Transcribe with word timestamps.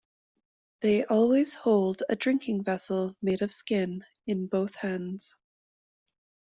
They 0.79 1.05
always 1.05 1.53
hold 1.53 2.01
a 2.09 2.15
drinking 2.15 2.63
vessel 2.63 3.15
made 3.21 3.43
of 3.43 3.51
skin 3.51 4.03
in 4.25 4.47
both 4.47 4.73
hands. 4.73 5.35